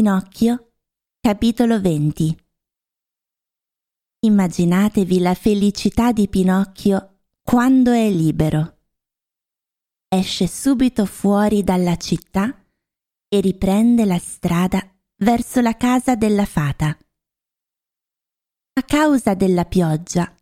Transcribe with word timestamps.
Pinocchio, 0.00 0.72
capitolo 1.20 1.78
20 1.78 2.34
Immaginatevi 4.20 5.18
la 5.18 5.34
felicità 5.34 6.10
di 6.12 6.26
Pinocchio 6.26 7.18
quando 7.42 7.92
è 7.92 8.08
libero. 8.08 8.78
Esce 10.08 10.46
subito 10.46 11.04
fuori 11.04 11.62
dalla 11.62 11.96
città 11.96 12.64
e 13.28 13.40
riprende 13.40 14.06
la 14.06 14.16
strada 14.16 14.80
verso 15.16 15.60
la 15.60 15.76
casa 15.76 16.16
della 16.16 16.46
fata. 16.46 16.96
A 18.72 18.82
causa 18.82 19.34
della 19.34 19.66
pioggia, 19.66 20.34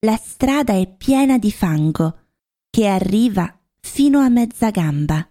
la 0.00 0.16
strada 0.16 0.72
è 0.72 0.92
piena 0.92 1.38
di 1.38 1.52
fango 1.52 2.32
che 2.68 2.88
arriva 2.88 3.56
fino 3.80 4.18
a 4.18 4.28
mezza 4.28 4.70
gamba. 4.70 5.24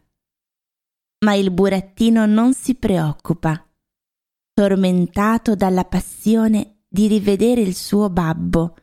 Ma 1.25 1.34
il 1.34 1.52
burattino 1.52 2.26
non 2.26 2.54
si 2.54 2.76
preoccupa. 2.76 3.68
Tormentato 4.53 5.55
dalla 5.55 5.84
passione 5.84 6.84
di 6.88 7.07
rivedere 7.07 7.61
il 7.61 7.75
suo 7.75 8.09
babbo 8.09 8.75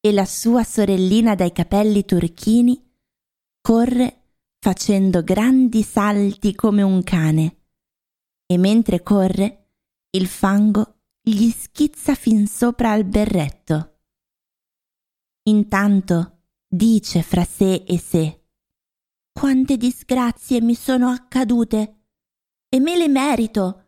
e 0.00 0.12
la 0.12 0.24
sua 0.24 0.64
sorellina 0.64 1.34
dai 1.34 1.52
capelli 1.52 2.04
turchini, 2.04 2.82
corre 3.60 4.34
facendo 4.58 5.22
grandi 5.22 5.82
salti 5.82 6.54
come 6.54 6.82
un 6.82 7.02
cane. 7.02 7.62
E 8.46 8.58
mentre 8.58 9.02
corre, 9.02 9.70
il 10.10 10.26
fango 10.26 11.00
gli 11.22 11.50
schizza 11.50 12.14
fin 12.14 12.46
sopra 12.46 12.90
al 12.90 13.04
berretto. 13.04 14.00
Intanto 15.44 16.42
dice 16.66 17.22
fra 17.22 17.44
sé 17.44 17.84
e 17.86 17.98
sé 17.98 18.44
quante 19.34 19.76
disgrazie 19.76 20.62
mi 20.62 20.74
sono 20.74 21.08
accadute 21.08 22.02
e 22.68 22.80
me 22.80 22.96
le 22.96 23.08
merito, 23.08 23.83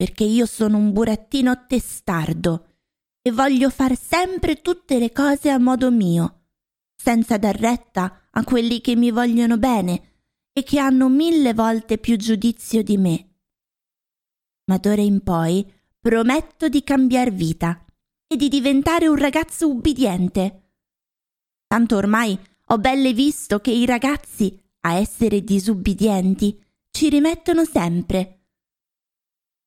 perché 0.00 0.24
io 0.24 0.46
sono 0.46 0.78
un 0.78 0.92
burattino 0.94 1.66
testardo 1.66 2.68
e 3.20 3.32
voglio 3.32 3.68
far 3.68 3.98
sempre 3.98 4.62
tutte 4.62 4.98
le 4.98 5.12
cose 5.12 5.50
a 5.50 5.58
modo 5.58 5.90
mio, 5.90 6.44
senza 6.96 7.36
dar 7.36 7.54
retta 7.54 8.28
a 8.30 8.42
quelli 8.42 8.80
che 8.80 8.96
mi 8.96 9.10
vogliono 9.10 9.58
bene 9.58 10.22
e 10.54 10.62
che 10.62 10.78
hanno 10.78 11.10
mille 11.10 11.52
volte 11.52 11.98
più 11.98 12.16
giudizio 12.16 12.82
di 12.82 12.96
me. 12.96 13.28
Ma 14.70 14.78
d'ora 14.78 15.02
in 15.02 15.22
poi 15.22 15.70
prometto 16.00 16.70
di 16.70 16.82
cambiar 16.82 17.30
vita 17.30 17.84
e 18.26 18.36
di 18.36 18.48
diventare 18.48 19.06
un 19.06 19.16
ragazzo 19.16 19.68
ubbidiente. 19.68 20.70
Tanto 21.66 21.96
ormai 21.96 22.38
ho 22.68 22.78
belle 22.78 23.12
visto 23.12 23.58
che 23.58 23.70
i 23.70 23.84
ragazzi, 23.84 24.58
a 24.80 24.94
essere 24.94 25.44
disubbidienti, 25.44 26.58
ci 26.90 27.10
rimettono 27.10 27.66
sempre. 27.66 28.39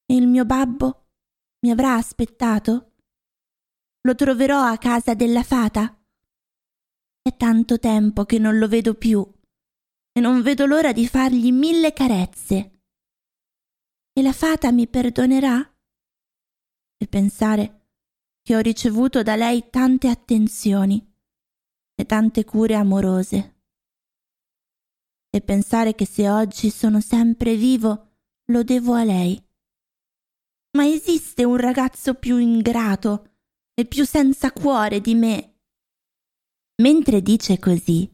E 0.06 0.16
il 0.16 0.28
mio 0.28 0.46
babbo 0.46 1.08
mi 1.62 1.72
avrà 1.72 1.96
aspettato? 1.96 2.96
Lo 4.02 4.16
troverò 4.16 4.62
a 4.62 4.78
casa 4.78 5.14
della 5.14 5.44
fata? 5.44 5.98
È 7.22 7.36
tanto 7.38 7.80
tempo 7.80 8.26
che 8.26 8.38
non 8.38 8.58
lo 8.58 8.68
vedo 8.68 8.96
più 8.96 9.26
e 10.12 10.20
non 10.20 10.42
vedo 10.42 10.66
l'ora 10.66 10.92
di 10.92 11.08
fargli 11.08 11.52
mille 11.52 11.94
carezze. 11.94 12.82
E 14.12 14.22
la 14.22 14.34
fata 14.34 14.72
mi 14.72 14.88
perdonerà? 14.88 15.58
E 16.98 17.08
pensare 17.08 17.88
che 18.42 18.56
ho 18.56 18.60
ricevuto 18.60 19.24
da 19.24 19.36
lei 19.36 19.70
tante 19.70 20.10
attenzioni 20.10 21.14
e 21.96 22.06
tante 22.06 22.44
cure 22.44 22.76
amorose. 22.76 23.62
E 25.30 25.42
pensare 25.42 25.96
che 25.96 26.06
se 26.06 26.30
oggi 26.30 26.70
sono 26.70 27.00
sempre 27.00 27.56
vivo, 27.56 28.18
lo 28.52 28.64
devo 28.64 28.94
a 28.94 29.04
lei. 29.04 29.43
Ma 30.76 30.88
esiste 30.88 31.44
un 31.44 31.58
ragazzo 31.58 32.16
più 32.16 32.38
ingrato 32.38 33.36
e 33.76 33.86
più 33.86 34.06
senza 34.06 34.52
cuore 34.52 35.02
di 35.02 35.14
me? 35.14 35.60
Mentre 36.82 37.22
dice 37.22 37.60
così, 37.60 38.12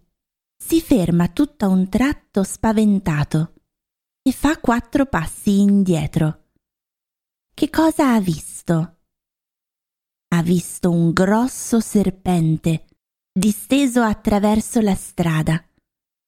si 0.61 0.81
ferma 0.81 1.29
tutto 1.29 1.66
a 1.66 1.69
un 1.69 1.88
tratto 1.88 2.44
spaventato 2.44 3.53
e 4.22 4.34
fa 4.34 4.59
quattro 4.59 5.06
passi 5.06 5.61
indietro. 5.61 6.50
Che 7.53 7.69
cosa 7.69 8.13
ha 8.13 8.19
visto? 8.19 8.97
Ha 10.31 10.41
visto 10.44 10.91
un 10.91 11.13
grosso 11.13 11.79
serpente 11.79 12.85
disteso 13.31 14.01
attraverso 14.01 14.81
la 14.81 14.95
strada, 14.95 15.66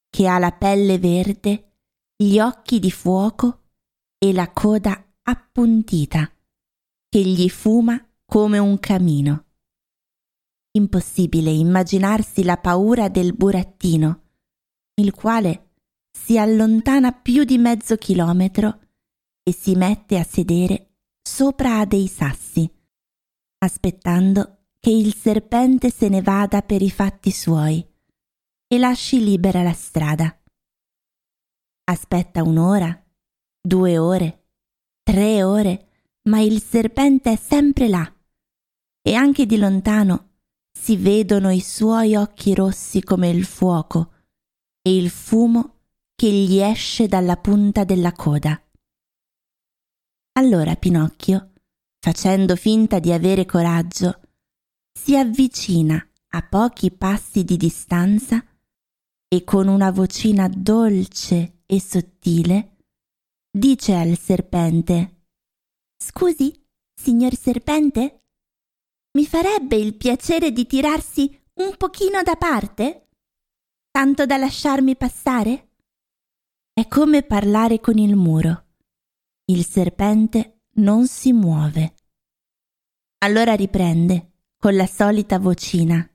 che 0.09 0.27
ha 0.27 0.39
la 0.39 0.51
pelle 0.53 0.97
verde, 0.97 1.73
gli 2.15 2.39
occhi 2.39 2.79
di 2.79 2.91
fuoco 2.91 3.63
e 4.17 4.31
la 4.31 4.49
coda 4.51 5.10
appuntita, 5.31 6.29
che 7.09 7.21
gli 7.21 7.49
fuma 7.49 8.05
come 8.25 8.57
un 8.57 8.77
camino. 8.79 9.45
Impossibile 10.73 11.49
immaginarsi 11.51 12.43
la 12.43 12.57
paura 12.57 13.09
del 13.09 13.33
burattino, 13.33 14.21
il 14.95 15.13
quale 15.13 15.71
si 16.11 16.37
allontana 16.37 17.11
più 17.13 17.43
di 17.43 17.57
mezzo 17.57 17.95
chilometro 17.95 18.79
e 19.43 19.53
si 19.53 19.75
mette 19.75 20.17
a 20.19 20.23
sedere 20.23 20.97
sopra 21.21 21.79
a 21.79 21.85
dei 21.85 22.07
sassi, 22.07 22.69
aspettando 23.59 24.67
che 24.79 24.91
il 24.91 25.15
serpente 25.15 25.89
se 25.89 26.09
ne 26.09 26.21
vada 26.21 26.61
per 26.61 26.81
i 26.81 26.91
fatti 26.91 27.31
suoi 27.31 27.85
e 28.67 28.77
lasci 28.77 29.23
libera 29.23 29.63
la 29.63 29.73
strada. 29.73 30.41
Aspetta 31.85 32.43
un'ora, 32.43 33.05
due 33.61 33.97
ore, 33.97 34.40
tre 35.11 35.43
ore, 35.43 35.87
ma 36.29 36.39
il 36.39 36.63
serpente 36.63 37.33
è 37.33 37.35
sempre 37.35 37.89
là 37.89 38.09
e 39.01 39.13
anche 39.13 39.45
di 39.45 39.57
lontano 39.57 40.29
si 40.71 40.95
vedono 40.95 41.49
i 41.49 41.59
suoi 41.59 42.15
occhi 42.15 42.55
rossi 42.55 43.03
come 43.03 43.27
il 43.27 43.43
fuoco 43.43 44.13
e 44.81 44.95
il 44.95 45.09
fumo 45.09 45.79
che 46.15 46.31
gli 46.31 46.59
esce 46.61 47.09
dalla 47.09 47.35
punta 47.35 47.83
della 47.83 48.13
coda. 48.13 48.57
Allora 50.39 50.77
Pinocchio, 50.77 51.51
facendo 51.99 52.55
finta 52.55 52.99
di 52.99 53.11
avere 53.11 53.45
coraggio, 53.45 54.21
si 54.97 55.17
avvicina 55.17 56.01
a 56.29 56.41
pochi 56.41 56.89
passi 56.89 57.43
di 57.43 57.57
distanza 57.57 58.41
e 59.27 59.43
con 59.43 59.67
una 59.67 59.91
vocina 59.91 60.47
dolce 60.47 61.63
e 61.65 61.81
sottile 61.81 62.70
dice 63.51 63.95
al 63.95 64.17
serpente 64.17 65.25
Scusi, 66.01 66.51
signor 66.95 67.35
serpente? 67.35 68.23
Mi 69.13 69.25
farebbe 69.25 69.75
il 69.75 69.95
piacere 69.95 70.51
di 70.51 70.65
tirarsi 70.65 71.39
un 71.55 71.75
pochino 71.75 72.23
da 72.23 72.35
parte? 72.37 73.09
Tanto 73.91 74.25
da 74.25 74.37
lasciarmi 74.37 74.95
passare? 74.95 75.73
È 76.73 76.87
come 76.87 77.23
parlare 77.23 77.81
con 77.81 77.97
il 77.97 78.15
muro. 78.15 78.67
Il 79.45 79.65
serpente 79.65 80.61
non 80.75 81.07
si 81.07 81.33
muove. 81.33 81.95
Allora 83.19 83.53
riprende 83.53 84.45
con 84.57 84.75
la 84.75 84.87
solita 84.87 85.37
vocina. 85.37 86.09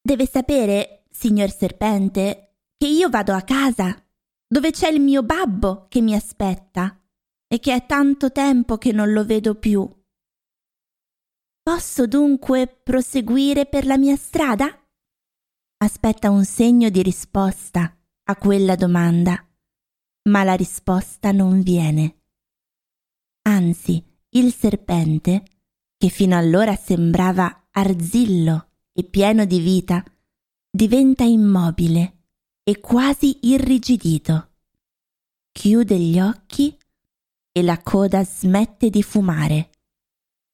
Deve 0.00 0.26
sapere, 0.26 1.04
signor 1.10 1.50
serpente, 1.50 2.56
che 2.76 2.86
io 2.86 3.10
vado 3.10 3.34
a 3.34 3.42
casa, 3.42 4.02
dove 4.52 4.72
c'è 4.72 4.88
il 4.88 5.00
mio 5.00 5.22
babbo 5.22 5.86
che 5.88 6.00
mi 6.00 6.12
aspetta 6.12 7.00
e 7.46 7.60
che 7.60 7.72
è 7.72 7.86
tanto 7.86 8.32
tempo 8.32 8.78
che 8.78 8.90
non 8.90 9.12
lo 9.12 9.24
vedo 9.24 9.54
più. 9.54 9.88
Posso 11.62 12.08
dunque 12.08 12.66
proseguire 12.66 13.66
per 13.66 13.86
la 13.86 13.96
mia 13.96 14.16
strada? 14.16 14.66
Aspetta 15.76 16.30
un 16.30 16.44
segno 16.44 16.88
di 16.90 17.00
risposta 17.00 17.96
a 18.24 18.36
quella 18.36 18.74
domanda, 18.74 19.40
ma 20.28 20.42
la 20.42 20.54
risposta 20.54 21.30
non 21.30 21.62
viene. 21.62 22.22
Anzi, 23.42 24.04
il 24.30 24.52
serpente 24.52 25.44
che 25.96 26.08
fino 26.08 26.36
allora 26.36 26.74
sembrava 26.74 27.68
arzillo 27.70 28.70
e 28.92 29.04
pieno 29.04 29.44
di 29.44 29.60
vita, 29.60 30.02
diventa 30.68 31.22
immobile 31.22 32.19
e 32.70 32.78
quasi 32.78 33.36
irrigidito. 33.48 34.50
Chiude 35.50 35.98
gli 35.98 36.20
occhi 36.20 36.78
e 37.50 37.62
la 37.64 37.82
coda 37.82 38.24
smette 38.24 38.90
di 38.90 39.02
fumare. 39.02 39.70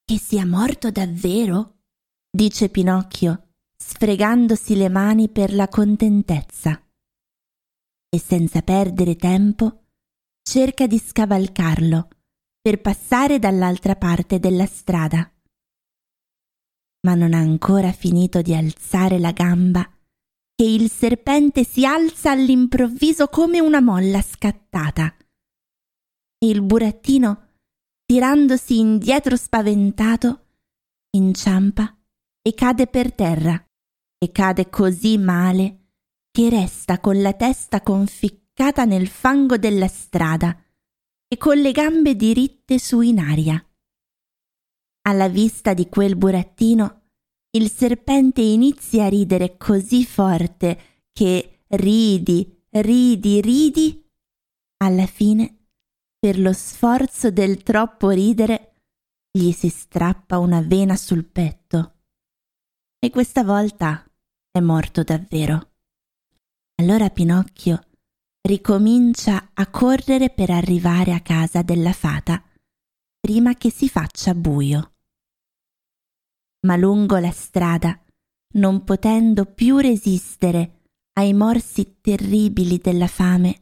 Che 0.03 0.17
sia 0.17 0.43
morto 0.43 0.89
davvero? 0.89 1.75
dice 2.27 2.69
Pinocchio, 2.69 3.49
sfregandosi 3.77 4.75
le 4.75 4.89
mani 4.89 5.29
per 5.29 5.53
la 5.53 5.67
contentezza. 5.67 6.81
E 8.09 8.19
senza 8.19 8.63
perdere 8.63 9.15
tempo 9.15 9.83
cerca 10.41 10.87
di 10.87 10.97
scavalcarlo 10.97 12.07
per 12.59 12.81
passare 12.81 13.37
dall'altra 13.37 13.95
parte 13.95 14.39
della 14.39 14.65
strada 14.65 15.31
ma 17.01 17.13
non 17.13 17.33
ha 17.33 17.37
ancora 17.37 17.91
finito 17.91 18.41
di 18.41 18.55
alzare 18.55 19.19
la 19.19 19.31
gamba 19.31 19.96
che 20.59 20.63
il 20.63 20.89
serpente 20.89 21.63
si 21.63 21.85
alza 21.85 22.31
all'improvviso 22.31 23.27
come 23.27 23.59
una 23.59 23.79
molla 23.79 24.23
scattata. 24.23 25.15
E 26.39 26.47
il 26.49 26.63
burattino 26.63 27.49
tirandosi 28.03 28.79
indietro 28.79 29.35
spaventato, 29.35 30.47
inciampa 31.11 31.95
e 32.41 32.55
cade 32.55 32.87
per 32.87 33.13
terra, 33.13 33.63
e 34.17 34.31
cade 34.31 34.67
così 34.71 35.19
male 35.19 35.91
che 36.31 36.49
resta 36.49 36.99
con 36.99 37.21
la 37.21 37.33
testa 37.33 37.81
conficcata 37.81 38.83
nel 38.83 39.07
fango 39.07 39.57
della 39.57 39.87
strada 39.87 40.59
e 41.27 41.37
con 41.37 41.59
le 41.59 41.71
gambe 41.71 42.15
diritte 42.15 42.79
su 42.79 43.01
in 43.01 43.19
aria. 43.19 43.63
Alla 45.01 45.29
vista 45.29 45.75
di 45.75 45.87
quel 45.87 46.15
burattino, 46.15 47.06
il 47.51 47.69
serpente 47.69 48.41
inizia 48.41 49.05
a 49.05 49.09
ridere 49.09 49.57
così 49.57 50.05
forte 50.05 51.05
che 51.11 51.63
ridi, 51.69 52.65
ridi, 52.71 53.41
ridi. 53.41 54.05
Alla 54.77 55.07
fine, 55.07 55.69
per 56.19 56.39
lo 56.39 56.53
sforzo 56.53 57.31
del 57.31 57.63
troppo 57.63 58.09
ridere, 58.09 58.73
gli 59.31 59.51
si 59.51 59.69
strappa 59.69 60.37
una 60.37 60.61
vena 60.61 60.95
sul 60.95 61.25
petto. 61.25 61.95
E 62.99 63.09
questa 63.09 63.43
volta 63.43 64.03
è 64.51 64.59
morto 64.59 65.03
davvero. 65.03 65.73
Allora 66.79 67.09
Pinocchio 67.09 67.81
ricomincia 68.41 69.51
a 69.53 69.67
correre 69.69 70.29
per 70.29 70.51
arrivare 70.51 71.13
a 71.13 71.21
casa 71.21 71.61
della 71.61 71.93
fata 71.93 72.43
prima 73.19 73.55
che 73.55 73.71
si 73.71 73.89
faccia 73.89 74.33
buio. 74.33 74.96
Ma 76.65 76.75
lungo 76.75 77.17
la 77.17 77.31
strada, 77.31 77.99
non 78.55 78.83
potendo 78.83 79.45
più 79.45 79.77
resistere 79.77 80.81
ai 81.13 81.33
morsi 81.33 81.99
terribili 82.01 82.77
della 82.77 83.07
fame, 83.07 83.61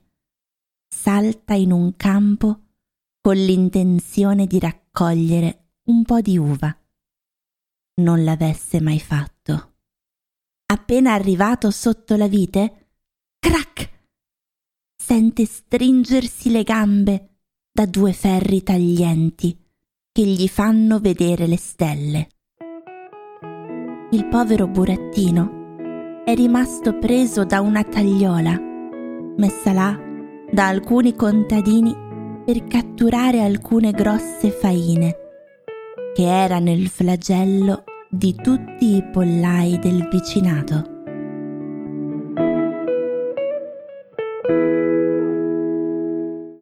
salta 0.88 1.54
in 1.54 1.72
un 1.72 1.96
campo 1.96 2.62
con 3.20 3.36
l'intenzione 3.36 4.46
di 4.46 4.60
raccogliere 4.60 5.72
un 5.86 6.04
po' 6.04 6.22
di 6.22 6.38
uva. 6.38 6.76
Non 8.02 8.24
l'avesse 8.24 8.82
mai 8.82 9.00
fatto. 9.00 9.78
Appena 10.68 11.14
arrivato 11.14 11.72
sotto 11.72 12.16
la 12.16 12.28
vite, 12.28 12.90
crac! 13.40 13.94
Sente 14.96 15.46
stringersi 15.46 16.50
le 16.50 16.64
gambe 16.64 17.40
da 17.72 17.86
due 17.86 18.14
ferri 18.14 18.64
taglienti 18.64 19.58
che 20.12 20.26
gli 20.26 20.48
fanno 20.48 21.00
vedere 21.00 21.46
le 21.46 21.58
stelle. 21.58 22.30
Il 24.12 24.28
povero 24.28 24.68
burattino 24.68 26.24
è 26.24 26.34
rimasto 26.36 26.98
preso 26.98 27.44
da 27.44 27.62
una 27.62 27.84
tagliola 27.84 28.58
messa 29.38 29.74
là 29.74 30.00
da 30.52 30.68
alcuni 30.68 31.16
contadini 31.16 31.94
per 32.46 32.64
catturare 32.66 33.42
alcune 33.42 33.92
grosse 33.92 34.52
faine 34.52 35.16
che 36.14 36.24
era 36.24 36.60
nel 36.60 36.88
flagello 36.88 37.84
di 38.10 38.34
tutti 38.36 38.96
i 38.96 39.04
pollai 39.12 39.78
del 39.80 40.08
vicinato. 40.10 40.95